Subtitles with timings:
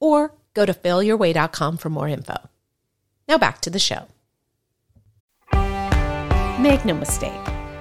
[0.00, 2.36] or go to failyourway.com for more info.
[3.28, 4.06] Now back to the show.
[6.60, 7.32] Make no mistake,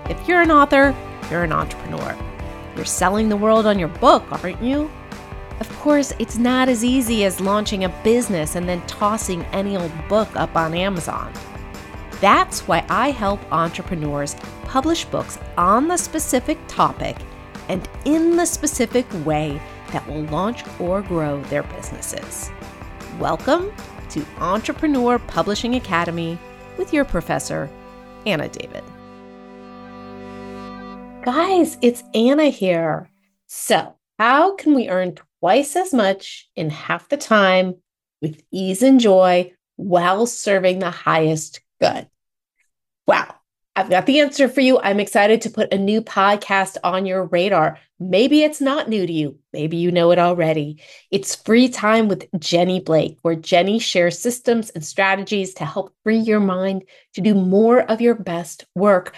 [0.09, 0.95] if you're an author,
[1.31, 2.15] you're an entrepreneur.
[2.75, 4.91] You're selling the world on your book, aren't you?
[5.59, 9.91] Of course, it's not as easy as launching a business and then tossing any old
[10.07, 11.33] book up on Amazon.
[12.21, 17.17] That's why I help entrepreneurs publish books on the specific topic
[17.69, 19.59] and in the specific way
[19.91, 22.51] that will launch or grow their businesses.
[23.19, 23.71] Welcome
[24.09, 26.37] to Entrepreneur Publishing Academy
[26.77, 27.69] with your professor,
[28.25, 28.83] Anna David.
[31.23, 33.09] Guys, it's Anna here.
[33.47, 37.75] So, how can we earn twice as much in half the time
[38.21, 42.07] with ease and joy while serving the highest good?
[43.05, 43.35] Wow,
[43.77, 44.79] I've got the answer for you.
[44.79, 47.77] I'm excited to put a new podcast on your radar.
[47.99, 49.37] Maybe it's not new to you.
[49.53, 50.81] Maybe you know it already.
[51.11, 56.17] It's Free Time with Jenny Blake, where Jenny shares systems and strategies to help free
[56.17, 59.15] your mind to do more of your best work,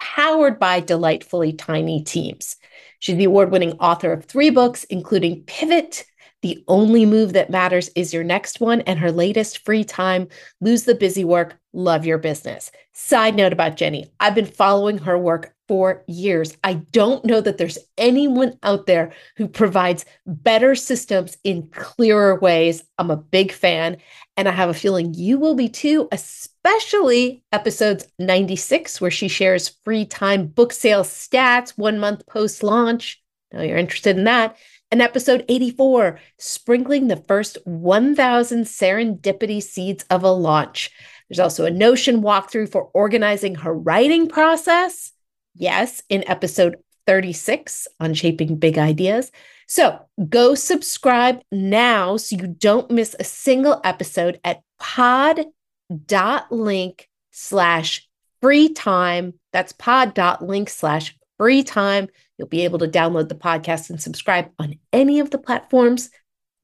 [0.00, 2.56] powered by delightfully tiny teams.
[2.98, 6.06] She's the award winning author of three books, including Pivot
[6.42, 10.28] the only move that matters is your next one and her latest free time.
[10.60, 12.70] Lose the busy work, love your business.
[12.92, 16.56] Side note about Jenny I've been following her work for years.
[16.64, 22.82] I don't know that there's anyone out there who provides better systems in clearer ways.
[22.98, 23.96] I'm a big fan,
[24.36, 29.76] and I have a feeling you will be too, especially episodes 96, where she shares
[29.84, 33.22] free time book sales stats one month post launch.
[33.52, 34.56] Now you're interested in that
[34.92, 40.90] and episode 84, sprinkling the first 1,000 serendipity seeds of a launch.
[41.28, 45.12] There's also a Notion walkthrough for organizing her writing process.
[45.54, 46.76] Yes, in episode
[47.06, 49.32] 36 on shaping big ideas.
[49.66, 49.98] So
[50.28, 55.48] go subscribe now so you don't miss a single episode at pod.link
[57.30, 58.08] slash
[58.42, 59.34] free time.
[59.52, 62.08] That's pod.link slash free time.
[62.42, 66.10] You'll be able to download the podcast and subscribe on any of the platforms.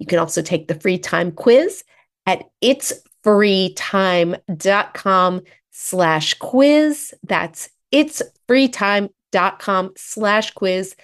[0.00, 1.84] You can also take the free time quiz
[2.26, 7.14] at itsfreetime.com slash quiz.
[7.22, 10.96] That's itsfreetime.com slash quiz.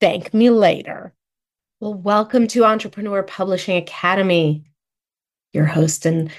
[0.00, 1.12] Thank me later.
[1.80, 4.64] Well, welcome to Entrepreneur Publishing Academy.
[5.52, 6.30] Your host and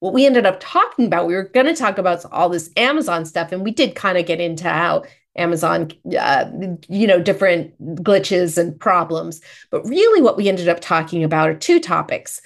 [0.00, 3.24] What we ended up talking about, we were going to talk about all this Amazon
[3.26, 5.04] stuff, and we did kind of get into how
[5.36, 6.50] Amazon, uh,
[6.88, 9.40] you know, different glitches and problems.
[9.70, 12.40] But really, what we ended up talking about are two topics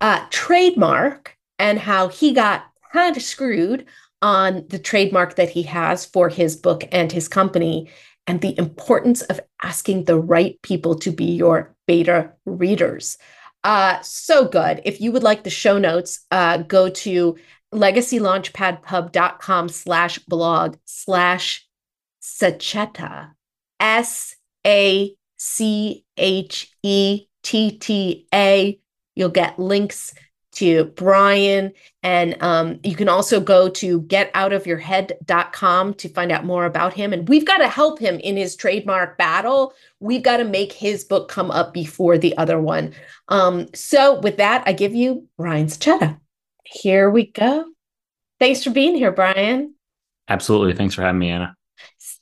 [0.00, 3.86] uh, trademark and how he got kind of screwed
[4.22, 7.90] on the trademark that he has for his book and his company
[8.26, 13.16] and the importance of asking the right people to be your beta readers.
[13.64, 14.80] Uh, so good.
[14.84, 17.36] If you would like the show notes, uh, go to
[17.74, 21.67] legacylaunchpadpub.com slash blog slash
[22.28, 23.30] Sachetta,
[23.80, 24.36] S
[24.66, 28.78] A C H E T T A.
[29.14, 30.14] You'll get links
[30.58, 31.72] to Brian.
[32.02, 37.12] And um, you can also go to getoutofyourhead.com to find out more about him.
[37.12, 39.72] And we've got to help him in his trademark battle.
[40.00, 42.92] We've got to make his book come up before the other one.
[43.28, 46.18] Um, so, with that, I give you Brian Sachetta.
[46.64, 47.64] Here we go.
[48.40, 49.74] Thanks for being here, Brian.
[50.28, 50.74] Absolutely.
[50.74, 51.54] Thanks for having me, Anna.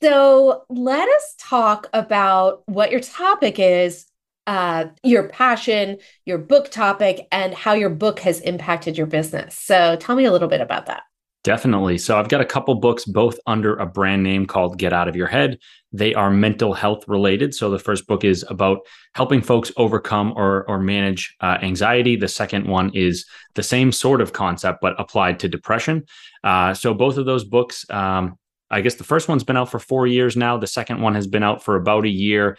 [0.01, 4.05] So, let us talk about what your topic is
[4.47, 9.55] uh, your passion, your book topic, and how your book has impacted your business.
[9.59, 11.03] So tell me a little bit about that.
[11.43, 11.97] Definitely.
[11.97, 15.15] So I've got a couple books, both under a brand name called Get Out of
[15.15, 15.59] Your Head.
[15.93, 17.53] They are mental health related.
[17.53, 18.79] So the first book is about
[19.15, 22.17] helping folks overcome or, or manage uh, anxiety.
[22.17, 26.05] The second one is the same sort of concept, but applied to depression.
[26.43, 28.37] Uh, so both of those books, um,
[28.69, 30.57] I guess the first one's been out for four years now.
[30.57, 32.57] The second one has been out for about a year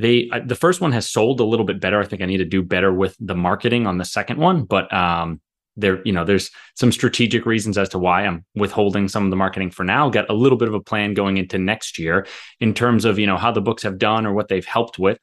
[0.00, 2.00] they the first one has sold a little bit better.
[2.00, 4.90] I think I need to do better with the marketing on the second one, but
[4.92, 5.42] um,
[5.76, 9.36] there you know there's some strategic reasons as to why I'm withholding some of the
[9.36, 10.08] marketing for now.
[10.08, 12.26] Got a little bit of a plan going into next year
[12.60, 15.18] in terms of you know how the books have done or what they've helped with.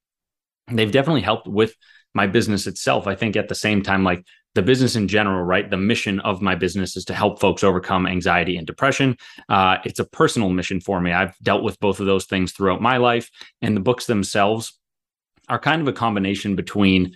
[0.71, 1.73] They've definitely helped with
[2.13, 3.07] my business itself.
[3.07, 4.23] I think at the same time, like
[4.57, 5.69] the business in general, right?
[5.69, 9.15] The mission of my business is to help folks overcome anxiety and depression.
[9.48, 11.13] Uh, it's a personal mission for me.
[11.13, 13.30] I've dealt with both of those things throughout my life,
[13.62, 14.74] and the books themselves
[15.48, 17.15] are kind of a combination between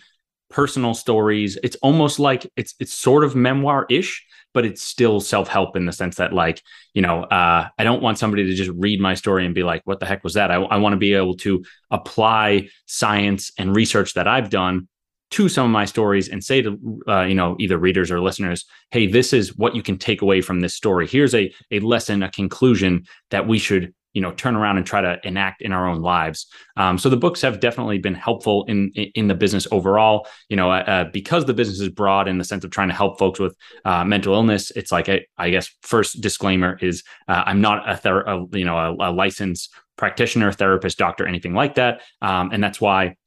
[0.51, 1.57] personal stories.
[1.63, 4.23] It's almost like it's it's sort of memoir ish,
[4.53, 6.61] but it's still self help in the sense that like
[6.93, 9.81] you know uh, I don't want somebody to just read my story and be like,
[9.85, 10.51] what the heck was that?
[10.51, 14.87] I, I want to be able to apply science and research that I've done
[15.31, 18.65] to some of my stories and say to uh, you know either readers or listeners
[18.91, 21.07] hey this is what you can take away from this story.
[21.07, 24.99] Here's a, a lesson a conclusion that we should you know turn around and try
[24.99, 26.47] to enact in our own lives.
[26.75, 30.27] Um, so the books have definitely been helpful in in the business overall.
[30.49, 32.95] You know uh, uh because the business is broad in the sense of trying to
[32.95, 33.55] help folks with
[33.85, 38.21] uh, mental illness it's like I guess first disclaimer is uh, i'm not a, ther-
[38.21, 39.69] a you know a, a licensed
[40.01, 42.01] practitioner therapist doctor anything like that.
[42.23, 43.17] Um, and that's why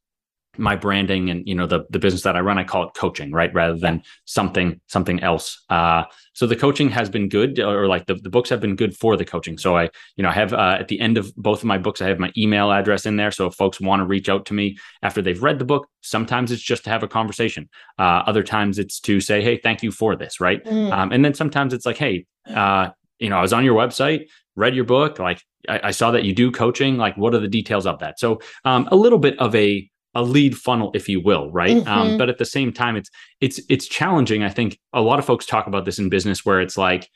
[0.57, 3.31] my branding and you know the the business that I run, I call it coaching,
[3.31, 5.63] right, rather than something something else.
[5.69, 6.03] Uh,
[6.33, 9.15] so the coaching has been good, or like the, the books have been good for
[9.17, 9.57] the coaching.
[9.57, 12.01] So I you know I have uh, at the end of both of my books,
[12.01, 13.31] I have my email address in there.
[13.31, 16.51] So if folks want to reach out to me after they've read the book, sometimes
[16.51, 17.69] it's just to have a conversation.
[17.97, 20.63] Uh, other times it's to say, hey, thank you for this, right?
[20.65, 20.91] Mm.
[20.91, 24.27] Um, and then sometimes it's like, hey, uh, you know, I was on your website,
[24.55, 26.97] read your book, like I, I, saw that you do coaching.
[26.97, 28.19] Like, what are the details of that?
[28.19, 31.77] So um, a little bit of a a lead funnel if you will right?
[31.77, 31.89] Um, mm-hmm.
[31.89, 33.09] um, but at the same time it's
[33.41, 34.43] it's it's challenging.
[34.43, 37.09] I think a lot of folks talk about this in business where it's like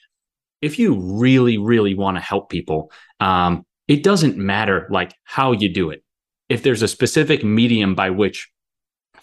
[0.61, 5.69] if you really really want to help people um, it doesn't matter like how you
[5.69, 6.03] do it.
[6.49, 8.49] If there's a specific medium by which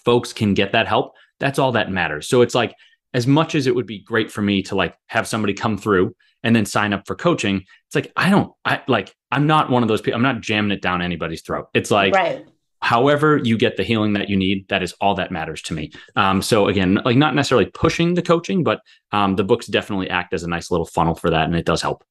[0.03, 2.27] folks can get that help that's all that matters.
[2.27, 2.73] So it's like
[3.13, 6.15] as much as it would be great for me to like have somebody come through
[6.43, 9.81] and then sign up for coaching it's like i don't i like i'm not one
[9.81, 11.67] of those people i'm not jamming it down anybody's throat.
[11.73, 12.45] It's like right
[12.87, 15.91] however you get the healing that you need that is all that matters to me.
[16.15, 18.79] Um, so again like not necessarily pushing the coaching but
[19.11, 21.81] um, the books definitely act as a nice little funnel for that and it does
[21.81, 22.05] help.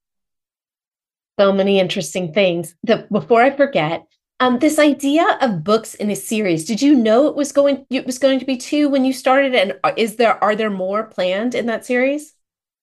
[1.40, 2.75] So many interesting things.
[2.83, 4.04] The, before i forget
[4.38, 8.04] um, this idea of books in a series did you know it was going it
[8.04, 11.54] was going to be two when you started and is there are there more planned
[11.54, 12.35] in that series?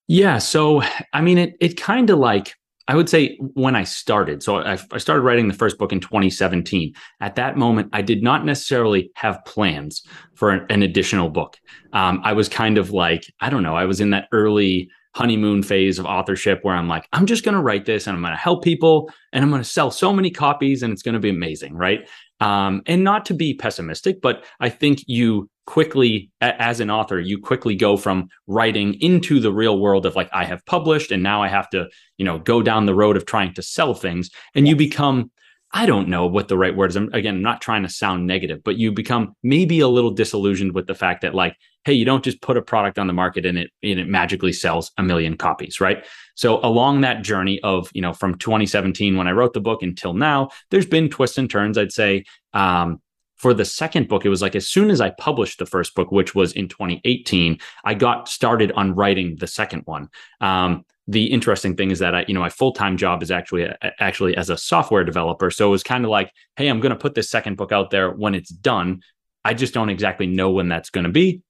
[0.08, 0.82] Yeah so
[1.12, 4.78] i mean it it kind of like I would say when I started, so I,
[4.92, 6.94] I, started writing the first book in 2017.
[7.20, 10.02] At that moment, I did not necessarily have plans
[10.34, 11.58] for an, an additional book.
[11.94, 15.62] Um, I was kind of like, I don't know, I was in that early honeymoon
[15.62, 18.34] phase of authorship where I'm like, I'm just going to write this and I'm going
[18.34, 21.20] to help people and I'm going to sell so many copies and it's going to
[21.20, 21.74] be amazing.
[21.74, 22.08] Right.
[22.40, 27.38] Um, and not to be pessimistic, but I think you quickly as an author you
[27.38, 31.42] quickly go from writing into the real world of like i have published and now
[31.42, 31.88] i have to
[32.18, 34.72] you know go down the road of trying to sell things and yes.
[34.72, 35.30] you become
[35.72, 38.26] i don't know what the right word is I'm, again i'm not trying to sound
[38.26, 42.04] negative but you become maybe a little disillusioned with the fact that like hey you
[42.04, 45.02] don't just put a product on the market and it and it magically sells a
[45.02, 49.52] million copies right so along that journey of you know from 2017 when i wrote
[49.52, 53.00] the book until now there's been twists and turns i'd say um,
[53.36, 56.10] for the second book, it was like as soon as I published the first book,
[56.10, 60.08] which was in 2018, I got started on writing the second one.
[60.40, 63.68] Um, the interesting thing is that I, you know, my full time job is actually
[64.00, 65.50] actually as a software developer.
[65.50, 67.90] So it was kind of like, hey, I'm going to put this second book out
[67.90, 69.02] there when it's done.
[69.44, 71.42] I just don't exactly know when that's going to be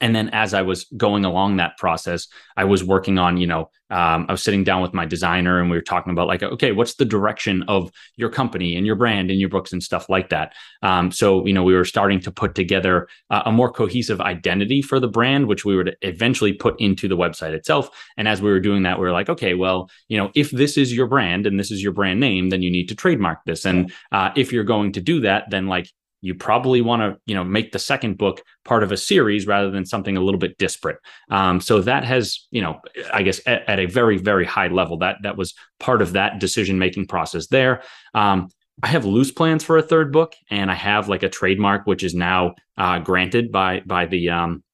[0.00, 3.70] and then as i was going along that process i was working on you know
[3.90, 6.72] um, i was sitting down with my designer and we were talking about like okay
[6.72, 10.28] what's the direction of your company and your brand and your books and stuff like
[10.30, 10.54] that?
[10.82, 14.82] Um, so you know we were starting to put together uh, a more cohesive identity
[14.82, 17.90] for the brand which we would eventually put into the website itself.
[18.16, 20.76] And as we were doing that we were like okay well you know if this
[20.76, 23.64] is your brand and this is your brand name then you need to trademark this.
[23.64, 25.90] And uh, if you're going to do that then like
[26.24, 29.70] you probably want to you know make the second book part of a series rather
[29.70, 30.98] than something a little bit disparate.
[31.30, 32.80] Um, so that has you know
[33.12, 36.40] i guess at, at, a very very high level that that was part of that
[36.40, 37.82] decision making process there.
[38.14, 38.48] Um,
[38.82, 42.02] i have loose plans for a third book and i have like a trademark which
[42.02, 44.64] is now uh, granted by by the um,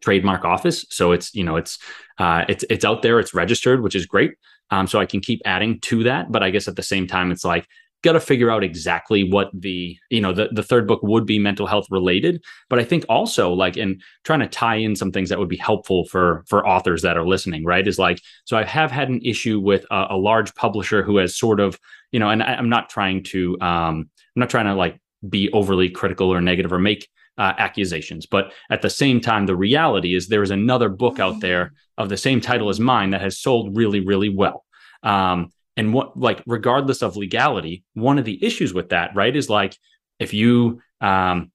[0.00, 0.86] trademark office.
[0.90, 1.78] So it's you know it's
[2.18, 4.32] uh, it's it's out there it's registered which is great.
[4.72, 6.30] Um, so I can keep adding to that.
[6.30, 7.66] But I guess at the same time, it's like
[8.02, 11.38] got to figure out exactly what the you know the, the third book would be
[11.38, 15.28] mental health related but i think also like in trying to tie in some things
[15.28, 18.64] that would be helpful for for authors that are listening right is like so i
[18.64, 21.78] have had an issue with a, a large publisher who has sort of
[22.12, 25.50] you know and I, am not trying to um i'm not trying to like be
[25.52, 30.14] overly critical or negative or make uh, accusations but at the same time the reality
[30.14, 33.38] is there is another book out there of the same title as mine that has
[33.38, 34.64] sold really really well.
[35.02, 39.48] Um, and what like regardless of legality one of the issues with that right is
[39.48, 39.76] like
[40.18, 41.50] if you um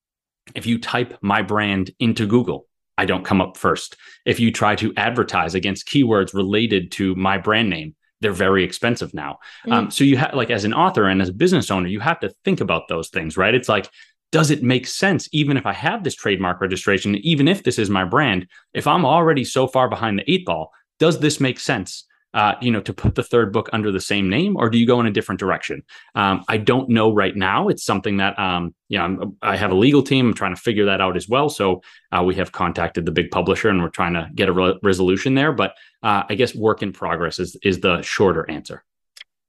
[0.56, 2.68] if you type my brand into google
[2.98, 3.98] i don't come up first.
[4.26, 9.14] If you try to advertise against keywords related to my brand name they're very expensive
[9.14, 9.38] now.
[9.68, 9.74] Mm.
[9.74, 12.20] um, so you have like as an author and as a business owner you have
[12.22, 13.54] to think about those things right?
[13.54, 13.90] It's like
[14.32, 17.90] does it make sense even if i have this trademark registration even if this is
[17.90, 22.06] my brand if i'm already so far behind the eight ball does this make sense
[22.36, 24.86] uh, you know, to put the third book under the same name, or do you
[24.86, 25.82] go in a different direction?
[26.16, 27.70] Um, I don't know right now.
[27.70, 30.28] It's something that, um, you know, I'm, i have a legal team.
[30.28, 31.48] I'm trying to figure that out as well.
[31.48, 34.78] So uh, we have contacted the big publisher, and we're trying to get a re-
[34.84, 35.54] resolution there.
[35.54, 38.84] But uh, I guess work in progress is is the shorter answer.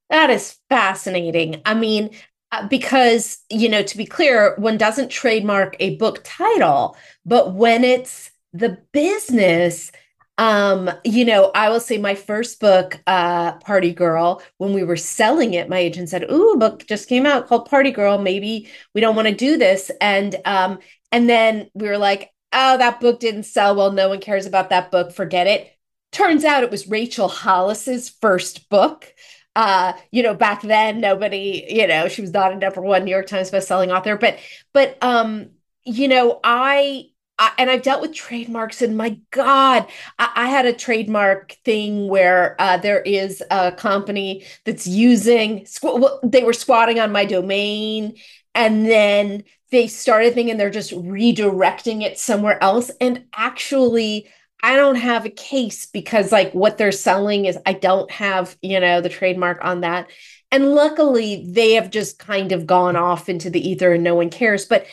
[0.08, 1.62] That is fascinating.
[1.66, 2.10] I mean,
[2.52, 7.82] uh, because you know, to be clear, one doesn't trademark a book title, but when
[7.82, 9.90] it's the business
[10.38, 14.96] um, you know, I will say my first book, uh, Party Girl, when we were
[14.96, 18.18] selling it, my agent said, Ooh, a book just came out called Party Girl.
[18.18, 19.90] Maybe we don't want to do this.
[20.00, 20.78] And um,
[21.10, 23.92] and then we were like, oh, that book didn't sell well.
[23.92, 25.12] No one cares about that book.
[25.12, 25.72] Forget it.
[26.12, 29.12] Turns out it was Rachel Hollis's first book.
[29.54, 33.10] Uh, you know, back then nobody, you know, she was not a number one New
[33.10, 34.38] York Times bestselling author, but
[34.74, 35.50] but um,
[35.84, 37.06] you know, I
[37.38, 39.86] I, and I've dealt with trademarks, and my God,
[40.18, 46.00] I, I had a trademark thing where uh, there is a company that's using, squ-
[46.00, 48.16] well, they were squatting on my domain,
[48.54, 52.90] and then they started thinking they're just redirecting it somewhere else.
[53.00, 54.30] And actually,
[54.62, 58.80] I don't have a case because, like, what they're selling is I don't have, you
[58.80, 60.08] know, the trademark on that.
[60.56, 64.30] And luckily, they have just kind of gone off into the ether and no one
[64.30, 64.64] cares.
[64.64, 64.86] But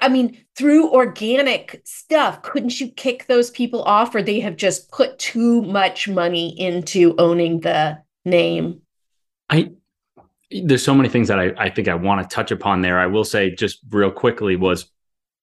[0.00, 4.90] I mean, through organic stuff, couldn't you kick those people off or they have just
[4.90, 8.80] put too much money into owning the name?
[9.48, 9.70] I
[10.50, 12.98] there's so many things that I, I think I want to touch upon there.
[12.98, 14.90] I will say just real quickly was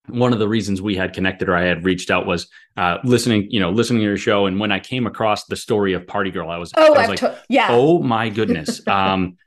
[0.08, 3.48] one of the reasons we had connected or I had reached out was uh, listening,
[3.50, 4.48] you know, listening to your show.
[4.48, 7.08] And when I came across the story of Party Girl, I was, oh, I was
[7.08, 7.68] like, to- yeah.
[7.70, 8.86] oh my goodness.
[8.86, 9.38] Um,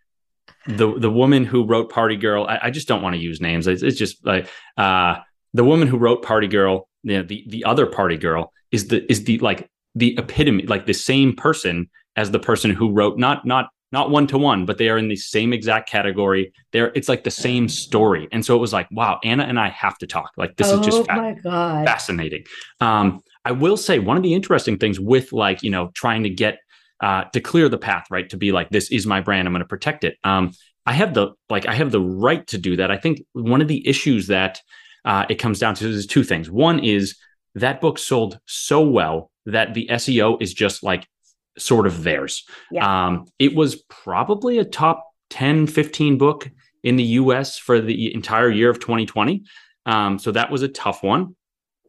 [0.66, 2.44] the the woman who wrote Party Girl.
[2.44, 3.66] I, I just don't want to use names.
[3.66, 5.16] It's, it's just like uh,
[5.52, 6.88] the woman who wrote Party Girl.
[7.02, 10.86] You know, the the other Party Girl is the is the like the epitome, like
[10.86, 14.78] the same person as the person who wrote not not not one to one, but
[14.78, 16.52] they are in the same exact category.
[16.72, 19.68] They're it's like the same story, and so it was like, wow, Anna and I
[19.68, 20.32] have to talk.
[20.36, 22.44] Like this oh, is just oh fa- fascinating.
[22.80, 26.30] Um, I will say one of the interesting things with like you know trying to
[26.30, 26.58] get
[27.04, 28.30] uh, to clear the path, right?
[28.30, 29.46] To be like, this is my brand.
[29.46, 30.16] I'm going to protect it.
[30.24, 30.52] Um,
[30.86, 32.90] I have the like, I have the right to do that.
[32.90, 34.60] I think one of the issues that
[35.04, 36.50] uh, it comes down to is two things.
[36.50, 37.18] One is
[37.56, 41.06] that book sold so well that the SEO is just like
[41.58, 42.42] sort of theirs.
[42.70, 43.06] Yeah.
[43.06, 46.50] Um, it was probably a top 10, 15 book
[46.82, 49.42] in the US for the entire year of 2020.
[49.84, 51.36] Um, so that was a tough one.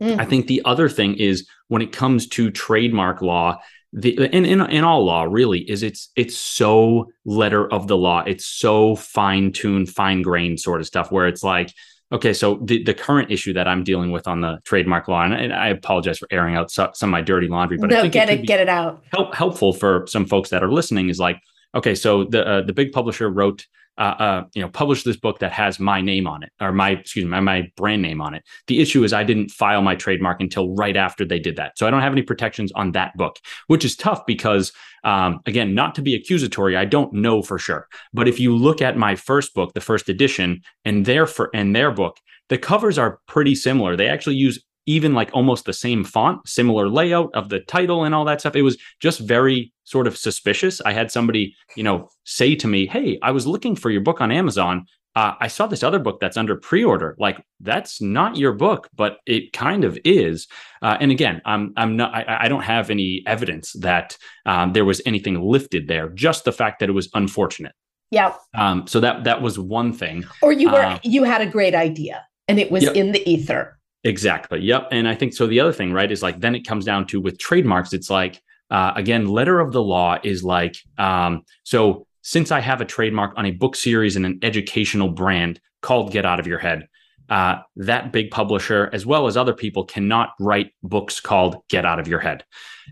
[0.01, 0.19] Mm.
[0.19, 3.62] I think the other thing is when it comes to trademark law,
[3.98, 8.22] the in, in in all law really is it's it's so letter of the law
[8.28, 11.72] it's so fine tuned fine grained sort of stuff where it's like
[12.12, 15.34] okay, so the, the current issue that I'm dealing with on the trademark law, and,
[15.34, 18.02] and I apologize for airing out some, some of my dirty laundry, but no, I
[18.02, 19.04] think get it, it, get it out.
[19.12, 21.40] Help, helpful for some folks that are listening is like,
[21.74, 23.66] okay, so the uh, the big publisher wrote
[23.98, 26.92] uh, uh, you know, publish this book that has my name on it or my,
[26.92, 28.44] excuse me, my, my brand name on it.
[28.68, 31.78] The issue is I didn't file my trademark until right after they did that.
[31.78, 33.38] So I don't have any protections on that book,
[33.68, 34.74] which is tough because,
[35.04, 37.88] um, again, not to be accusatory, I don't know for sure.
[38.14, 41.75] But if you look at my first book, the first edition, and their for and
[41.75, 42.18] their book,
[42.50, 43.96] the covers are pretty similar.
[43.96, 48.13] They actually use even like almost the same font, similar layout of the title and
[48.13, 48.56] all that stuff.
[48.56, 50.82] It was just very sort of suspicious.
[50.82, 54.22] I had somebody, you know, say to me, Hey, I was looking for your book
[54.22, 54.86] on Amazon.
[55.15, 57.15] Uh, I saw this other book that's under pre-order.
[57.18, 60.46] Like that's not your book, but it kind of is.
[60.82, 62.13] Uh, and again, I'm I'm not.
[62.13, 66.10] I, I don't have any evidence that um, there was anything lifted there.
[66.10, 67.72] Just the fact that it was unfortunate.
[68.12, 68.34] Yeah.
[68.54, 70.25] Um, so that that was one thing.
[70.42, 73.80] Or you were uh, you had a great idea and it was in the ether.
[74.05, 74.62] Exactly.
[74.62, 74.89] Yep.
[74.91, 75.47] And I think so.
[75.47, 78.39] The other thing, right, is like then it comes down to with trademarks, it's like,
[78.69, 83.33] uh, again, letter of the law is like, um, so since I have a trademark
[83.35, 86.88] on a book series and an educational brand called Get Out of Your Head,
[87.29, 92.00] uh, that big publisher, as well as other people, cannot write books called Get Out
[92.00, 92.43] of Your Head.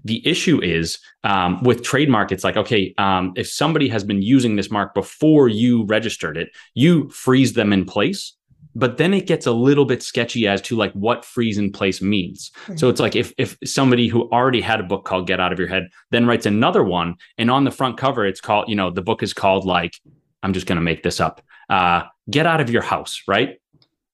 [0.03, 4.55] The issue is um, with trademark, it's like, okay, um, if somebody has been using
[4.55, 8.33] this mark before you registered it, you freeze them in place
[8.75, 12.01] but then it gets a little bit sketchy as to like what freeze in place
[12.01, 12.51] means.
[12.63, 12.77] Mm-hmm.
[12.77, 15.59] So it's like if if somebody who already had a book called Get Out of
[15.59, 18.89] Your Head then writes another one, and on the front cover it's called, you know,
[18.89, 19.93] the book is called like
[20.41, 23.57] I'm just going to make this up, uh, Get Out of Your House, right?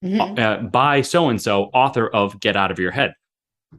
[0.03, 0.39] Mm-hmm.
[0.39, 3.13] Uh, by so and so, author of Get Out of Your Head.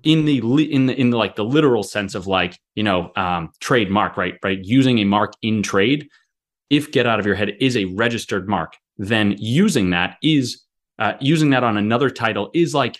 [0.04, 0.38] In the
[0.72, 4.34] in the in the, like the literal sense of like you know um, trademark, right?
[4.44, 6.08] Right, using a mark in trade.
[6.68, 10.62] If Get Out of Your Head is a registered mark, then using that is
[11.00, 12.98] uh, using that on another title is like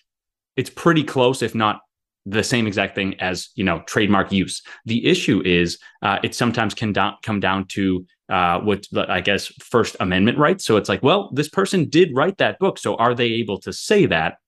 [0.57, 1.81] it's pretty close, if not
[2.27, 4.63] the same exact thing as you know trademark use.
[4.87, 9.47] The issue is uh, it sometimes can do- come down to uh, what I guess
[9.61, 10.65] First Amendment rights.
[10.65, 13.73] So it's like, well, this person did write that book, so are they able to
[13.73, 14.39] say that?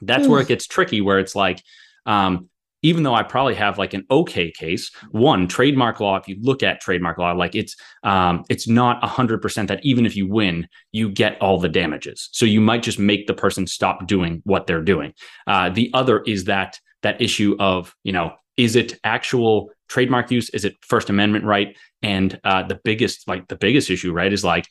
[0.00, 0.30] That's mm.
[0.30, 1.62] where it gets tricky, where it's like,
[2.06, 2.48] um,
[2.82, 6.16] even though I probably have like an okay case, one trademark law.
[6.16, 10.04] If you look at trademark law, like it's um, it's not hundred percent that even
[10.04, 12.28] if you win, you get all the damages.
[12.32, 15.14] So you might just make the person stop doing what they're doing.
[15.46, 20.50] Uh, the other is that that issue of you know is it actual trademark use?
[20.50, 21.76] Is it First Amendment right?
[22.02, 24.66] And uh, the biggest like the biggest issue right is like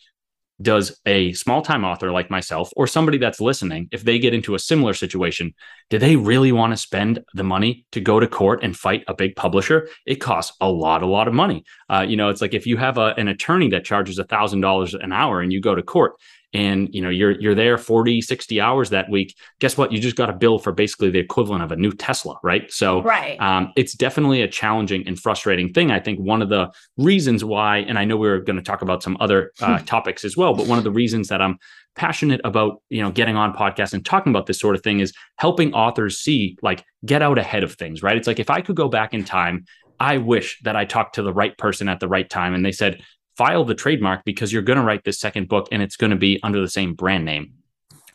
[0.61, 4.55] does a small time author like myself or somebody that's listening, if they get into
[4.55, 5.53] a similar situation,
[5.89, 9.13] do they really want to spend the money to go to court and fight a
[9.13, 9.89] big publisher?
[10.05, 11.63] It costs a lot, a lot of money.
[11.89, 14.61] Uh, you know, it's like if you have a, an attorney that charges a thousand
[14.61, 16.13] dollars an hour and you go to court,
[16.53, 19.91] and you know you're you're there 40 60 hours that week guess what?
[19.91, 22.71] You just got a bill for basically the equivalent of a new tesla right?
[22.71, 23.39] So right.
[23.39, 25.91] Um, it's definitely a challenging and frustrating thing.
[25.91, 28.81] I think one of the reasons why and i know we are going to talk
[28.81, 31.57] about some other uh, topics as well but one of the reasons that i'm
[31.95, 35.13] passionate about you know getting on podcasts and talking about this sort of thing is
[35.37, 38.17] helping authors see like get out ahead of things right?
[38.17, 39.65] It's like if i could go back in time
[40.01, 42.71] I wish that I talked to the right person at the right time and they
[42.71, 43.03] said,
[43.37, 46.17] file the trademark because you're going to write this second book and it's going to
[46.17, 47.53] be under the same brand name.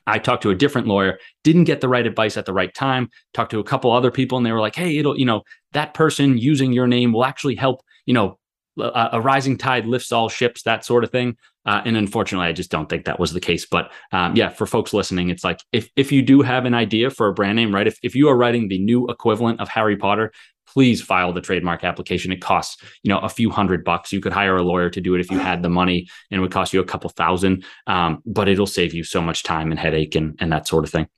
[0.06, 3.10] I talked to a different lawyer, didn't get the right advice at the right time,
[3.34, 5.94] talked to a couple other people, and they were like, hey, it'll, you know, that
[5.94, 8.38] person using your name will actually help, you know,
[8.78, 11.36] a, a rising tide lifts all ships, that sort of thing.
[11.64, 13.66] Uh, and unfortunately, I just don't think that was the case.
[13.66, 17.10] But um, yeah, for folks listening, it's like if if you do have an idea
[17.10, 17.86] for a brand name, right?
[17.86, 20.32] If if you are writing the new equivalent of Harry Potter,
[20.76, 22.30] please file the trademark application.
[22.30, 24.12] It costs, you know, a few hundred bucks.
[24.12, 26.42] You could hire a lawyer to do it if you had the money and it
[26.42, 27.64] would cost you a couple thousand.
[27.86, 30.90] Um, but it'll save you so much time and headache and, and that sort of
[30.90, 31.08] thing.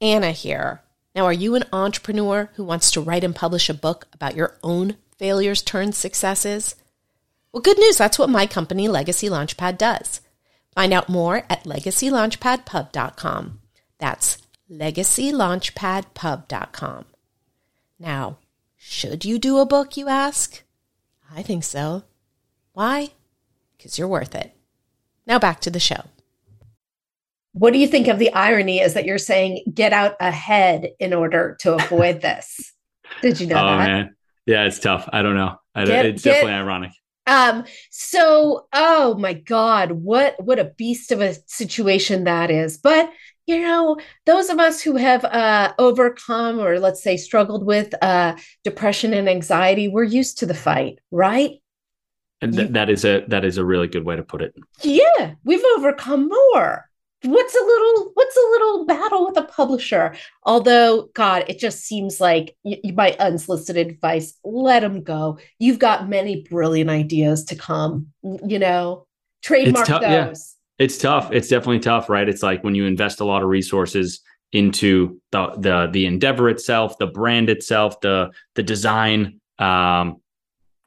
[0.00, 0.80] Anna here.
[1.14, 4.56] Now, are you an entrepreneur who wants to write and publish a book about your
[4.62, 6.74] own failures turned successes?
[7.52, 7.98] Well, good news.
[7.98, 10.22] That's what my company, Legacy Launchpad, does.
[10.74, 13.60] Find out more at legacylaunchpadpub.com.
[13.98, 14.38] That's
[14.70, 17.04] legacylaunchpadpub.com.
[17.98, 18.38] Now,
[18.86, 20.62] should you do a book, you ask?
[21.34, 22.02] I think so.
[22.74, 23.12] Why?
[23.76, 24.54] Because you're worth it.
[25.26, 26.04] Now back to the show.
[27.52, 31.14] What do you think of the irony is that you're saying get out ahead in
[31.14, 32.74] order to avoid this?
[33.22, 33.86] Did you know oh, that?
[33.86, 34.16] Man.
[34.44, 35.08] Yeah, it's tough.
[35.10, 35.56] I don't know.
[35.74, 36.92] I don't, get, it's definitely ironic.
[37.26, 42.76] Um, so oh my God, what what a beast of a situation that is.
[42.76, 43.10] But
[43.46, 48.36] you know, those of us who have uh, overcome or let's say struggled with uh,
[48.62, 51.60] depression and anxiety, we're used to the fight, right?
[52.40, 54.54] And th- that is a that is a really good way to put it.
[54.82, 56.88] Yeah, we've overcome more.
[57.24, 62.20] what's a little what's a little battle with a publisher although god it just seems
[62.20, 67.56] like you, you, my unsolicited advice let them go you've got many brilliant ideas to
[67.56, 69.06] come you know
[69.42, 70.32] trademark those yeah.
[70.78, 71.30] It's tough.
[71.32, 72.28] It's definitely tough right?
[72.28, 74.20] It's like when you invest a lot of resources
[74.52, 80.16] into the the the endeavor itself the brand itself the the design um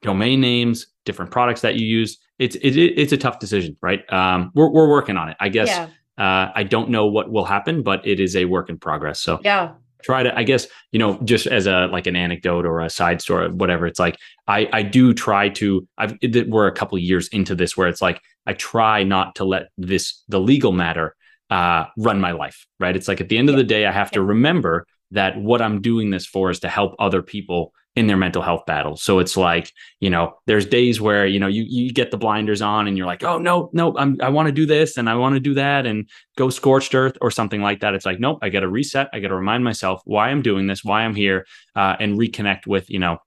[0.00, 2.18] domain names different products that you use.
[2.38, 4.10] It's it, it's a tough decision right?
[4.12, 5.68] Um we're, we're working on it i guess.
[5.68, 5.88] Yeah.
[6.18, 9.20] Uh, I don't know what will happen, but it is a work in progress.
[9.20, 9.38] So.
[9.44, 12.90] Yeah, try to i guess you know just as a like an anecdote or a
[12.90, 16.16] side story whatever it's like i i do try to i've
[16.48, 20.22] we're a couple years into this where it's like i try not to let this
[20.28, 21.14] the legal matter
[21.50, 22.94] uh run my life right?
[22.94, 25.80] It's like at the end of the day i have to remember that what i'm
[25.80, 28.96] doing this for is to help other people in their mental health battle.
[28.96, 32.62] So it's like, you know, there's days where, you know, you you get the blinders
[32.62, 35.16] on and you're like, "Oh, no, no, I'm I want to do this and I
[35.16, 38.38] want to do that and go scorched earth or something like that." It's like, "Nope,
[38.42, 39.08] I got to reset.
[39.12, 42.66] I got to remind myself why I'm doing this, why I'm here, uh, and reconnect
[42.66, 43.18] with, you know,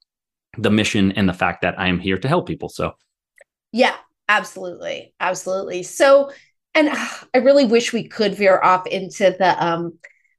[0.57, 2.93] the mission and the fact that I am here to help people." So
[3.71, 3.95] Yeah,
[4.29, 5.13] absolutely.
[5.19, 5.83] Absolutely.
[5.83, 6.31] So
[6.73, 9.93] and uh, I really wish we could veer off into the um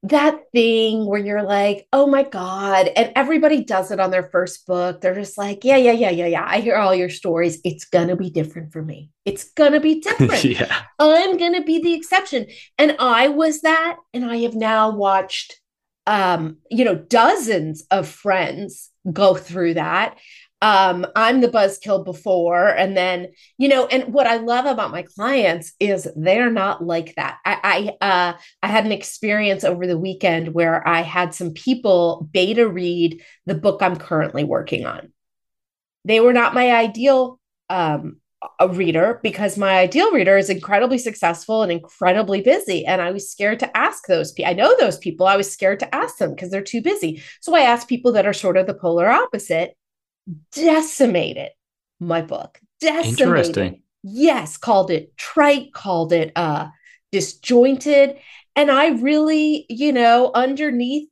[0.05, 2.89] that thing where you're like, oh my God.
[2.97, 5.01] And everybody does it on their first book.
[5.01, 6.45] They're just like, yeah, yeah, yeah, yeah, yeah.
[6.47, 7.61] I hear all your stories.
[7.65, 9.11] It's going to be different for me.
[9.25, 10.45] It's going to be different.
[10.45, 10.83] yeah.
[10.99, 12.47] I'm going to be the exception.
[12.79, 13.99] And I was that.
[14.13, 15.61] And I have now watched,
[16.09, 20.19] um, you know, dozens of friends go through that
[20.63, 22.69] um, I'm the buzzkill before.
[22.69, 27.17] And then, you know, and what I love about my clients is they're not like
[27.17, 27.39] that.
[27.45, 32.29] I I uh I had an experience over the weekend where I had some people
[32.33, 35.13] beta read the book I'm currently working on.
[36.05, 38.19] They were not my ideal um
[38.59, 42.85] a reader because my ideal reader is incredibly successful and incredibly busy.
[42.85, 44.51] And I was scared to ask those people.
[44.51, 45.27] I know those people.
[45.27, 47.23] I was scared to ask them because they're too busy.
[47.41, 49.77] So I asked people that are sort of the polar opposite
[50.53, 51.51] decimated
[52.01, 52.59] my book.
[52.81, 53.21] Decimated.
[53.21, 53.83] Interesting.
[54.03, 56.69] Yes, called it trite, called it uh
[57.13, 58.17] disjointed.
[58.57, 61.09] And I really, you know, underneath,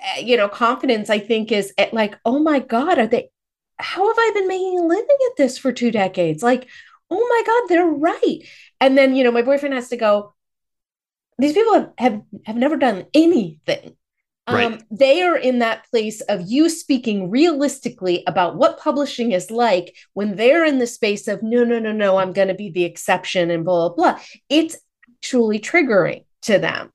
[0.00, 3.30] eh, you know, confidence, I think is at like, oh my God, are they,
[3.78, 6.42] how have I been making a living at this for two decades?
[6.42, 6.68] Like,
[7.10, 8.46] oh my God, they're right.
[8.80, 10.34] And then, you know, my boyfriend has to go,
[11.38, 13.96] these people have, have, have never done anything
[14.48, 14.66] Right.
[14.66, 19.94] Um, they are in that place of you speaking realistically about what publishing is like
[20.14, 22.84] when they're in the space of no, no, no, no, I'm going to be the
[22.84, 24.20] exception and blah, blah, blah.
[24.48, 24.76] It's
[25.18, 26.90] actually triggering to them.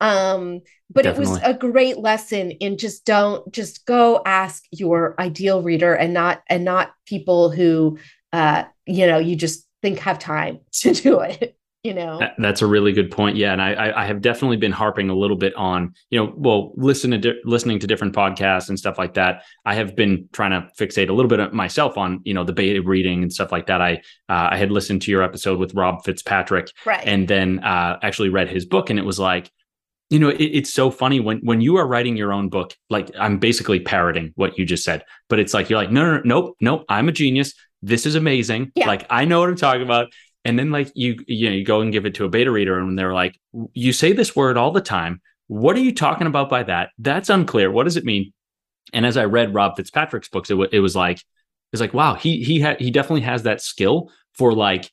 [0.00, 1.24] Um, but Definitely.
[1.24, 6.12] it was a great lesson in just don't just go ask your ideal reader and
[6.12, 7.98] not and not people who
[8.32, 12.20] uh, you know you just think have time to do it you know?
[12.38, 13.36] That's a really good point.
[13.36, 16.72] Yeah and i i have definitely been harping a little bit on you know well
[16.76, 19.42] listen to di- listening to different podcasts and stuff like that.
[19.64, 22.52] I have been trying to fixate a little bit of myself on you know the
[22.52, 23.80] beta reading and stuff like that.
[23.80, 23.94] I
[24.28, 27.02] uh, i had listened to your episode with rob fitzpatrick right.
[27.04, 29.50] and then uh, actually read his book and it was like
[30.10, 33.10] you know it, it's so funny when when you are writing your own book like
[33.18, 36.22] i'm basically parroting what you just said but it's like you're like no no, no
[36.24, 37.54] nope nope i'm a genius.
[37.84, 38.70] This is amazing.
[38.76, 38.86] Yeah.
[38.86, 40.12] like i know what i'm talking about
[40.44, 42.78] and then like you you know you go and give it to a beta reader
[42.78, 43.38] and they're like
[43.72, 45.20] you say this word all the time.
[45.48, 46.90] What are you talking about by that?
[46.98, 47.70] That's unclear.
[47.70, 48.32] What does it mean?
[48.92, 51.22] And as i read rob fitzpatrick's books it, w- it was like
[51.72, 54.90] it's like wow he he ha- he definitely has that skill for like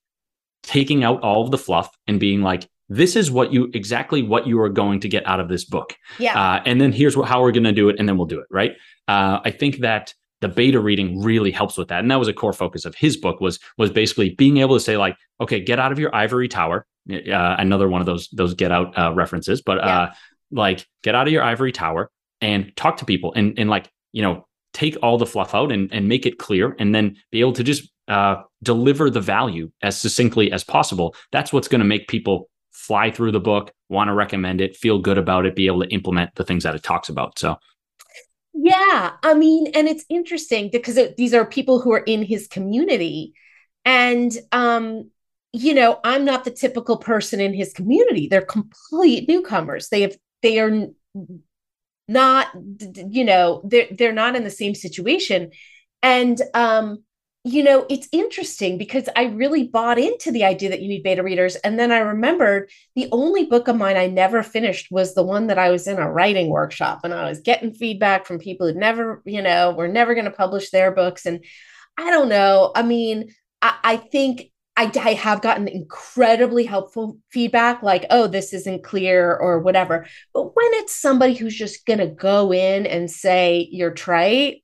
[0.63, 4.47] taking out all of the fluff and being like this is what you exactly what
[4.47, 6.39] you are going to get out of this book yeah.
[6.39, 8.39] Uh, and then here's what, how we're going to do it and then we'll do
[8.39, 8.73] it right?
[9.07, 11.99] Uh, i think that the beta reading really helps with that.
[11.99, 14.79] And that was a core focus of his book was was basically being able to
[14.79, 16.85] say like okay get out of your ivory tower.
[17.09, 19.99] Uh, another one of those those get out uh, references but yeah.
[20.01, 20.13] uh
[20.51, 24.21] like get out of your ivory tower and talk to people and and like you
[24.21, 27.53] know take all the fluff out and, and make it clear and then be able
[27.53, 31.15] to just uh, deliver the value as succinctly as possible.
[31.31, 34.99] That's what's going to make people fly through the book want to recommend it feel
[34.99, 37.37] good about it be able to implement the things that it talks about.
[37.37, 37.57] So
[38.53, 42.47] yeah, I mean, and it's interesting because it, these are people who are in his
[42.47, 43.33] community,
[43.85, 45.11] and um,
[45.53, 48.27] you know, I'm not the typical person in his community.
[48.27, 49.89] They're complete newcomers.
[49.89, 50.87] They have they are
[52.07, 52.47] not,
[53.09, 55.51] you know, they're they're not in the same situation,
[56.01, 57.03] and um,
[57.45, 61.23] you know, it's interesting because I really bought into the idea that you need beta
[61.23, 61.55] readers.
[61.57, 65.47] And then I remembered the only book of mine I never finished was the one
[65.47, 68.77] that I was in a writing workshop and I was getting feedback from people who
[68.77, 71.25] never, you know, were never going to publish their books.
[71.25, 71.45] And
[71.97, 72.73] I don't know.
[72.75, 78.51] I mean, I, I think I, I have gotten incredibly helpful feedback like, oh, this
[78.53, 80.07] isn't clear or whatever.
[80.33, 84.63] But when it's somebody who's just going to go in and say you're trite,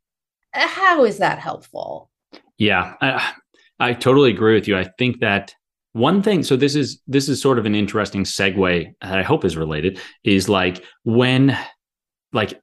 [0.53, 2.09] how is that helpful?
[2.57, 3.33] Yeah, I,
[3.79, 4.77] I totally agree with you.
[4.77, 5.53] I think that
[5.93, 9.45] one thing so this is this is sort of an interesting segue that i hope
[9.45, 11.57] is related is like when
[12.33, 12.61] like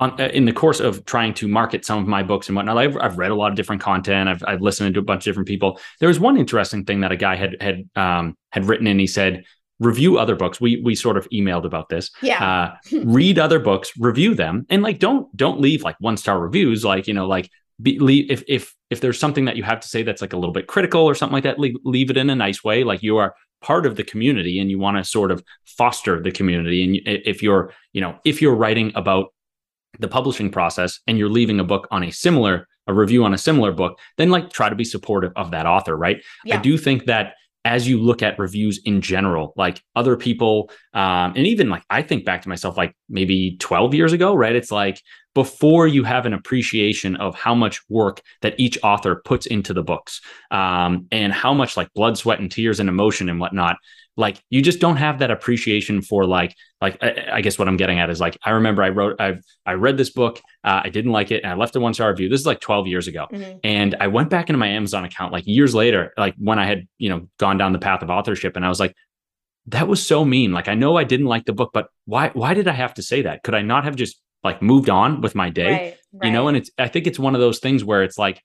[0.00, 2.78] on, uh, in the course of trying to market some of my books and whatnot,
[2.78, 4.28] I've, I've read a lot of different content.
[4.28, 5.78] I've, I've listened to a bunch of different people.
[6.00, 9.06] There was one interesting thing that a guy had had um, had written, and he
[9.06, 9.44] said,
[9.78, 12.10] "Review other books." We we sort of emailed about this.
[12.22, 12.42] Yeah.
[12.42, 16.84] Uh, read other books, review them, and like don't don't leave like one star reviews.
[16.84, 19.88] Like you know, like be, leave, if if if there's something that you have to
[19.88, 22.28] say that's like a little bit critical or something like that, leave, leave it in
[22.30, 22.84] a nice way.
[22.84, 26.30] Like you are part of the community and you want to sort of foster the
[26.30, 29.28] community and if you're you know if you're writing about
[29.98, 33.38] the publishing process and you're leaving a book on a similar a review on a
[33.38, 36.58] similar book then like try to be supportive of that author right yeah.
[36.58, 41.32] i do think that as you look at reviews in general like other people um,
[41.36, 44.72] and even like i think back to myself like maybe 12 years ago right it's
[44.72, 45.00] like
[45.34, 49.82] before you have an appreciation of how much work that each author puts into the
[49.82, 53.76] books um, and how much like blood sweat and tears and emotion and whatnot
[54.16, 57.76] like you just don't have that appreciation for like like I, I, guess what I'm
[57.76, 60.90] getting at is like I remember I wrote I've, I read this book uh, I
[60.90, 62.28] didn't like it and I left a one star review.
[62.28, 63.26] This is like 12 years ago.
[63.32, 63.58] Mm-hmm.
[63.64, 66.86] and I went back into my Amazon account like years later like when I had
[66.98, 68.94] you know gone down the path of authorship and I was like
[69.66, 70.52] that was so mean.
[70.52, 73.02] Like I know I didn't like the book but why why did I have to
[73.02, 73.42] say that?
[73.42, 76.26] Could I not have just like moved on with my day right, right.
[76.26, 78.42] you know and it's I think it's one of those things where it's like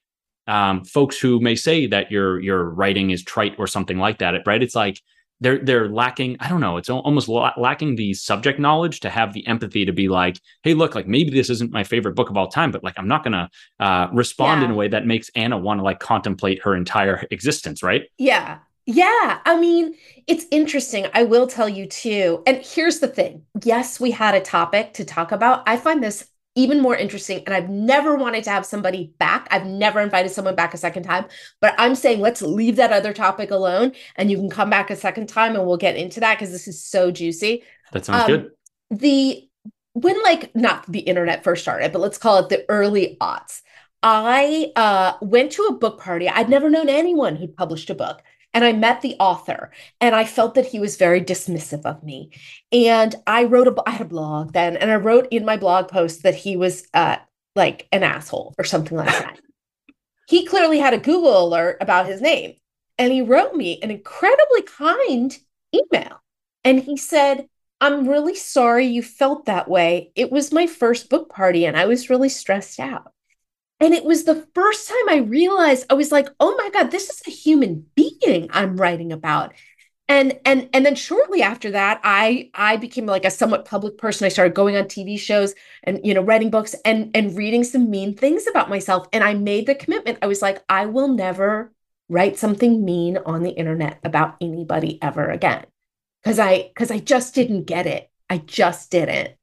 [0.48, 4.42] um, folks who may say that your your writing is trite or something like that
[4.46, 5.02] right it's like
[5.40, 9.46] they're they're lacking i don't know it's almost lacking the subject knowledge to have the
[9.46, 12.48] empathy to be like hey look like maybe this isn't my favorite book of all
[12.48, 14.66] time but like i'm not gonna uh, respond yeah.
[14.66, 18.60] in a way that makes anna want to like contemplate her entire existence right yeah
[18.88, 19.94] yeah i mean
[20.26, 24.42] it's interesting i will tell you too and here's the thing yes we had a
[24.42, 27.44] topic to talk about i find this even more interesting.
[27.46, 29.48] And I've never wanted to have somebody back.
[29.52, 31.26] I've never invited someone back a second time,
[31.62, 34.96] but I'm saying let's leave that other topic alone and you can come back a
[34.96, 37.64] second time and we'll get into that because this is so juicy.
[37.94, 38.52] That sounds um, good.
[38.90, 39.48] The
[39.94, 43.62] when like not the internet first started, but let's call it the early aughts.
[44.02, 46.28] I uh, went to a book party.
[46.28, 48.22] I'd never known anyone who'd published a book
[48.58, 49.70] and I met the author
[50.02, 52.32] and I felt that he was very dismissive of me.
[52.72, 55.90] And I wrote a I had a blog then and I wrote in my blog
[55.90, 57.18] post that he was uh
[57.56, 59.40] like an asshole or something like that.
[60.28, 62.56] he clearly had a Google alert about his name
[62.98, 65.38] and he wrote me an incredibly kind
[65.72, 66.20] email.
[66.64, 67.48] And he said,
[67.80, 70.12] I'm really sorry you felt that way.
[70.16, 73.14] It was my first book party and I was really stressed out.
[73.80, 77.10] And it was the first time I realized I was like, oh my God, this
[77.10, 79.54] is a human being I'm writing about.
[80.10, 84.26] And and and then shortly after that, I I became like a somewhat public person.
[84.26, 87.90] I started going on TV shows and you know writing books and and reading some
[87.90, 89.08] mean things about myself.
[89.12, 90.20] And I made the commitment.
[90.22, 91.74] I was like, I will never
[92.10, 95.66] write something mean on the internet about anybody ever again.
[96.24, 98.10] Cause I because I just didn't get it.
[98.30, 99.36] I just didn't.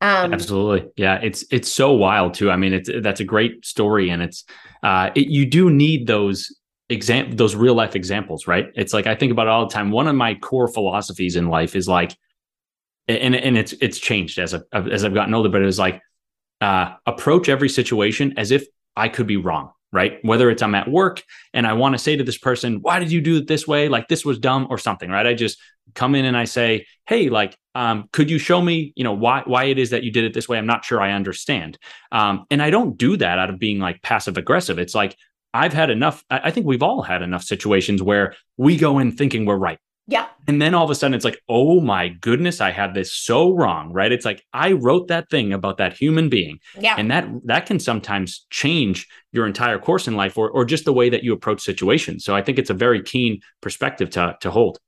[0.00, 1.20] Um, Absolutely, yeah.
[1.22, 2.50] It's it's so wild too.
[2.50, 4.44] I mean, it's that's a great story, and it's
[4.82, 6.54] uh, it, you do need those
[6.88, 8.68] exam those real life examples, right?
[8.74, 9.90] It's like I think about it all the time.
[9.90, 12.16] One of my core philosophies in life is like,
[13.08, 16.00] and and it's it's changed as a, as I've gotten older, but it was like
[16.62, 18.64] uh, approach every situation as if
[18.96, 20.18] I could be wrong right?
[20.22, 21.22] Whether it's I'm at work
[21.52, 23.88] and I want to say to this person, why did you do it this way?
[23.88, 25.26] Like this was dumb or something, right?
[25.26, 25.58] I just
[25.94, 29.42] come in and I say, hey, like, um, could you show me, you know, why
[29.46, 30.58] why it is that you did it this way?
[30.58, 31.78] I'm not sure I understand.
[32.12, 34.78] Um, and I don't do that out of being like passive aggressive.
[34.78, 35.16] It's like
[35.52, 36.24] I've had enough.
[36.30, 39.78] I think we've all had enough situations where we go in thinking we're right.
[40.10, 40.26] Yeah.
[40.48, 43.54] And then all of a sudden it's like, oh my goodness, I had this so
[43.54, 44.10] wrong, right?
[44.10, 46.58] It's like I wrote that thing about that human being.
[46.78, 46.96] Yeah.
[46.98, 50.92] And that that can sometimes change your entire course in life or or just the
[50.92, 52.24] way that you approach situations.
[52.24, 54.78] So I think it's a very keen perspective to to hold.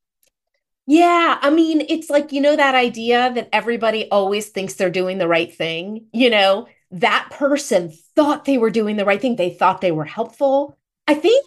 [0.86, 5.18] Yeah, I mean, it's like, you know, that idea that everybody always thinks they're doing
[5.18, 6.06] the right thing.
[6.12, 9.36] You know, that person thought they were doing the right thing.
[9.36, 10.76] They thought they were helpful.
[11.06, 11.46] I think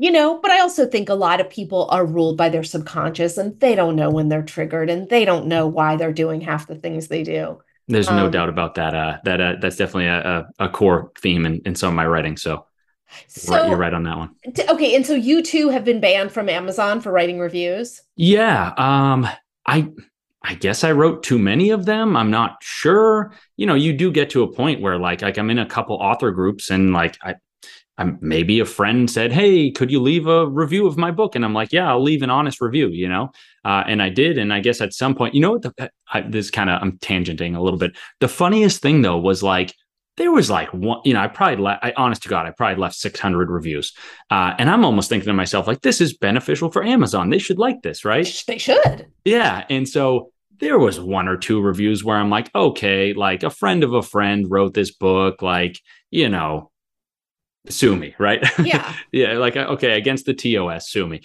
[0.00, 3.36] you know but i also think a lot of people are ruled by their subconscious
[3.36, 6.66] and they don't know when they're triggered and they don't know why they're doing half
[6.66, 10.06] the things they do there's um, no doubt about that uh, that uh, that's definitely
[10.06, 12.64] a, a, core theme in, in some of my writing so,
[13.28, 16.32] so you're right on that one t- okay and so you too have been banned
[16.32, 19.28] from amazon for writing reviews yeah um
[19.66, 19.88] i
[20.42, 22.16] I guess I wrote too many of them.
[22.16, 23.34] I'm not sure.
[23.58, 25.96] You know, you do get to a point where like like I'm in a couple
[25.96, 27.34] author groups and like I
[28.00, 31.36] I'm, maybe a friend said, Hey, could you leave a review of my book?
[31.36, 33.30] And I'm like, Yeah, I'll leave an honest review, you know?
[33.64, 34.38] Uh, and I did.
[34.38, 35.62] And I guess at some point, you know what?
[35.62, 37.92] The, I, this kind of, I'm tangenting a little bit.
[38.20, 39.74] The funniest thing though was like,
[40.16, 42.80] there was like one, you know, I probably, le- I honest to God, I probably
[42.80, 43.92] left 600 reviews.
[44.30, 47.30] Uh, and I'm almost thinking to myself, like, this is beneficial for Amazon.
[47.30, 48.26] They should like this, right?
[48.46, 49.06] They should.
[49.24, 49.64] Yeah.
[49.70, 53.82] And so there was one or two reviews where I'm like, okay, like a friend
[53.82, 56.69] of a friend wrote this book, like, you know,
[57.68, 58.44] sue me, right?
[58.64, 58.94] Yeah.
[59.12, 59.32] yeah.
[59.34, 61.20] Like, okay, against the TOS, sue me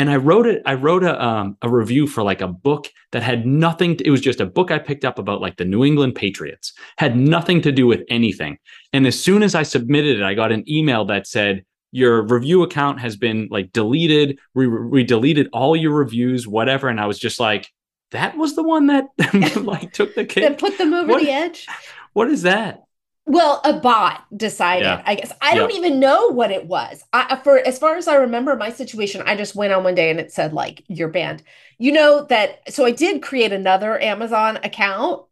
[0.00, 0.62] and I wrote it.
[0.64, 3.96] I wrote a um, a review for like a book that had nothing.
[3.96, 6.72] To, it was just a book I picked up about like the New England Patriots.
[6.96, 8.56] Had nothing to do with anything.
[8.94, 12.62] And as soon as I submitted it, I got an email that said your review
[12.62, 14.38] account has been like deleted.
[14.54, 16.88] We we deleted all your reviews, whatever.
[16.88, 17.68] And I was just like,
[18.12, 19.04] that was the one that
[19.56, 20.44] like took the cake.
[20.44, 21.66] that put them over what, the edge.
[22.12, 22.82] What is that?
[23.30, 24.86] Well, a bot decided.
[24.86, 25.02] Yeah.
[25.06, 27.04] I guess I don't even know what it was.
[27.12, 30.10] I, for as far as I remember, my situation, I just went on one day
[30.10, 31.44] and it said like you're banned.
[31.78, 32.74] You know that.
[32.74, 35.26] So I did create another Amazon account,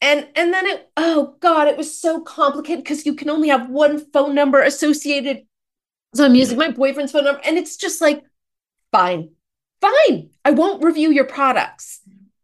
[0.00, 0.90] and and then it.
[0.96, 5.46] Oh God, it was so complicated because you can only have one phone number associated.
[6.16, 6.72] So I'm using mm-hmm.
[6.72, 8.24] my boyfriend's phone number, and it's just like,
[8.90, 9.30] fine,
[9.80, 10.30] fine.
[10.44, 12.00] I won't review your products.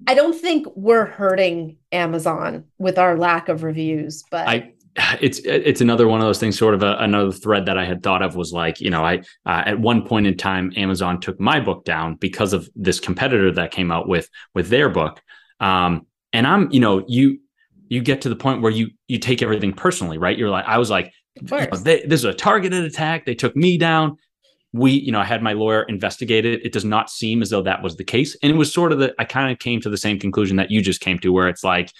[0.06, 4.73] I don't think we're hurting Amazon with our lack of reviews, but I
[5.20, 8.02] it's it's another one of those things sort of a, another thread that i had
[8.02, 11.38] thought of was like you know i uh, at one point in time amazon took
[11.40, 15.20] my book down because of this competitor that came out with with their book.
[15.60, 17.40] Um and i'm you know you
[17.88, 20.38] you get to the point where you you take everything personally right?
[20.38, 23.26] You're like i was like you know, they, this is a targeted attack.
[23.26, 24.16] They took me down.
[24.72, 26.64] We you know i had my lawyer investigate it.
[26.64, 28.36] It does not seem as though that was the case.
[28.42, 30.70] And it was sort of the i kind of came to the same conclusion that
[30.70, 31.90] you just came to where it's like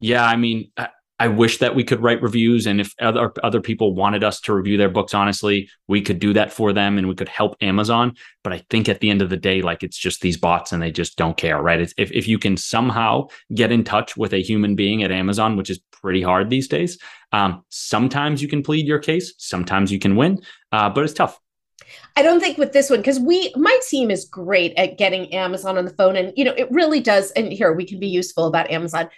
[0.00, 0.88] yeah i mean I
[1.28, 4.76] wish that we could write reviews, and if other other people wanted us to review
[4.76, 8.14] their books honestly, we could do that for them, and we could help Amazon.
[8.42, 10.82] But I think at the end of the day, like it's just these bots, and
[10.82, 11.80] they just don't care, right?
[11.80, 15.56] It's, if if you can somehow get in touch with a human being at Amazon,
[15.56, 16.98] which is pretty hard these days,
[17.32, 21.38] um, sometimes you can plead your case, sometimes you can win, uh, but it's tough.
[22.16, 25.78] I don't think with this one because we my team is great at getting Amazon
[25.78, 28.46] on the phone and you know it really does and here we can be useful
[28.46, 29.08] about Amazon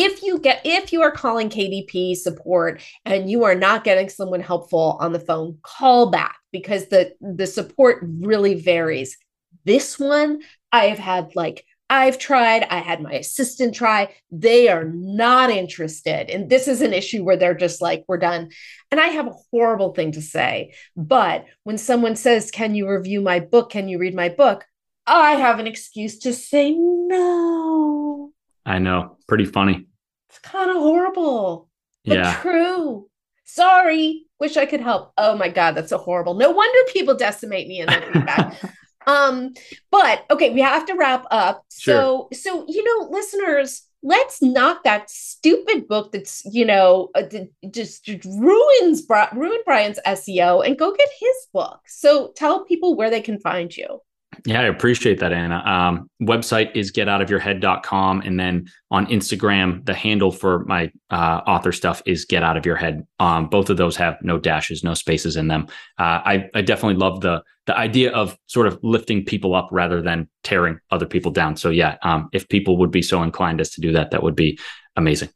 [0.00, 4.40] if you get if you are calling KDP support and you are not getting someone
[4.40, 9.18] helpful on the phone, call back because the the support really varies.
[9.64, 10.40] This one
[10.72, 14.14] I have had like I've tried, I had my assistant try.
[14.30, 16.30] They are not interested.
[16.30, 18.50] And this is an issue where they're just like, we're done.
[18.92, 20.74] And I have a horrible thing to say.
[20.96, 23.70] But when someone says, Can you review my book?
[23.70, 24.64] Can you read my book?
[25.06, 28.32] I have an excuse to say no.
[28.64, 29.16] I know.
[29.26, 29.88] Pretty funny.
[30.30, 31.68] It's kind of horrible,
[32.04, 32.38] but yeah.
[32.40, 33.08] true.
[33.44, 34.26] Sorry.
[34.38, 35.12] Wish I could help.
[35.18, 36.34] Oh my God, that's so horrible.
[36.34, 38.56] No wonder people decimate me in their feedback.
[39.08, 39.52] um,
[39.90, 41.64] but okay, we have to wrap up.
[41.76, 41.94] Sure.
[41.94, 47.24] So, so you know, listeners, let's knock that stupid book that's you know uh,
[47.68, 49.02] just, just ruins
[49.34, 51.80] ruin Brian's SEO and go get his book.
[51.88, 54.00] So tell people where they can find you.
[54.46, 55.62] Yeah, I appreciate that, Anna.
[55.66, 58.22] Um, website is getoutofyourhead.com.
[58.22, 62.64] And then on Instagram, the handle for my uh, author stuff is get out of
[62.64, 63.06] your head.
[63.18, 65.66] Um, both of those have no dashes, no spaces in them.
[65.98, 70.02] Uh, I, I definitely love the the idea of sort of lifting people up rather
[70.02, 71.54] than tearing other people down.
[71.56, 74.34] So yeah, um, if people would be so inclined as to do that, that would
[74.34, 74.58] be
[74.96, 75.28] amazing.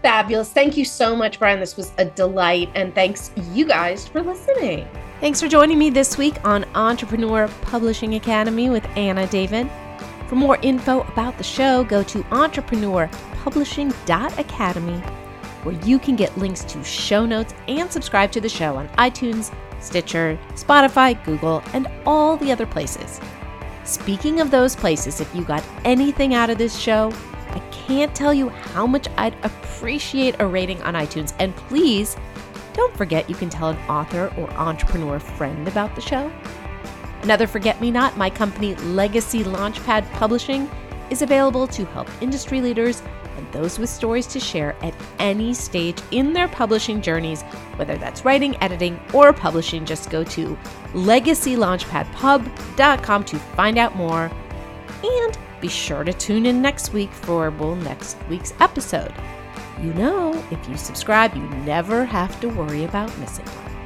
[0.00, 0.50] Fabulous.
[0.52, 1.60] Thank you so much, Brian.
[1.60, 2.70] This was a delight.
[2.74, 4.88] And thanks you guys for listening.
[5.20, 9.68] Thanks for joining me this week on Entrepreneur Publishing Academy with Anna David.
[10.28, 14.98] For more info about the show, go to entrepreneurpublishing.academy,
[15.64, 19.52] where you can get links to show notes and subscribe to the show on iTunes,
[19.80, 23.20] Stitcher, Spotify, Google, and all the other places.
[23.82, 27.12] Speaking of those places, if you got anything out of this show,
[27.48, 31.34] I can't tell you how much I'd appreciate a rating on iTunes.
[31.40, 32.16] And please
[32.78, 36.30] don't forget you can tell an author or entrepreneur friend about the show.
[37.22, 40.70] Another Forget Me Not, my company Legacy Launchpad Publishing,
[41.10, 43.02] is available to help industry leaders
[43.36, 47.42] and those with stories to share at any stage in their publishing journeys,
[47.74, 49.84] whether that's writing, editing, or publishing.
[49.84, 50.56] Just go to
[50.92, 54.30] legacylaunchpadpub.com to find out more.
[55.02, 59.12] And be sure to tune in next week for well, next week's episode.
[59.82, 63.77] You know, if you subscribe, you never have to worry about missing one.